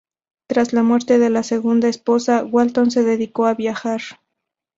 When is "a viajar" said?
3.45-4.01